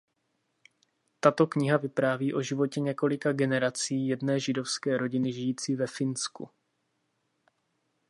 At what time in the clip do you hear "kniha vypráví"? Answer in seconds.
1.47-2.33